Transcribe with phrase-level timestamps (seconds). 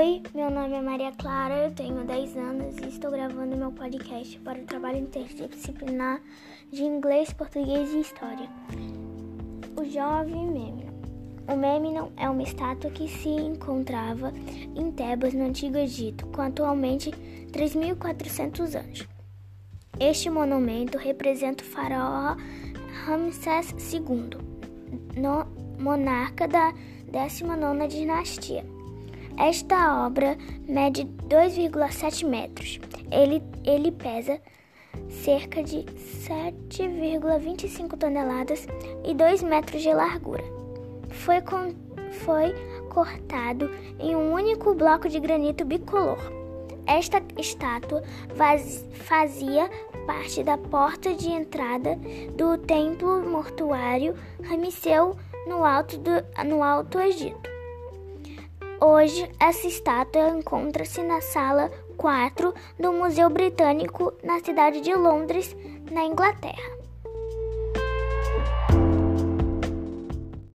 [0.00, 4.38] Oi, meu nome é Maria Clara, eu tenho 10 anos e estou gravando meu podcast
[4.38, 6.22] para o trabalho interdisciplinar
[6.72, 8.48] de inglês, português e história.
[9.76, 10.88] O jovem Memnon.
[11.46, 14.32] O Memnon é uma estátua que se encontrava
[14.74, 17.10] em Tebas, no Antigo Egito, com atualmente
[17.52, 19.06] 3.400 anos.
[20.00, 22.36] Este monumento representa o faraó
[23.04, 24.30] Ramsés II,
[25.78, 26.72] monarca da
[27.12, 28.79] 19ª dinastia.
[29.36, 32.78] Esta obra mede 2,7 metros.
[33.10, 34.40] Ele, ele pesa
[35.08, 38.66] cerca de 7,25 toneladas
[39.04, 40.44] e 2 metros de largura.
[41.10, 41.74] Foi, com,
[42.24, 42.54] foi
[42.90, 46.18] cortado em um único bloco de granito bicolor.
[46.86, 48.02] Esta estátua
[49.04, 49.70] fazia
[50.06, 51.96] parte da porta de entrada
[52.36, 55.16] do templo mortuário Ramseu
[55.46, 56.10] no Alto, do,
[56.44, 57.49] no Alto Egito.
[58.82, 65.54] Hoje, essa estátua encontra-se na sala 4 do Museu Britânico, na cidade de Londres,
[65.90, 66.79] na Inglaterra.